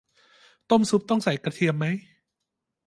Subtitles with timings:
[0.69, 1.85] ต้มซุปต้องใส่กระเทียมไหม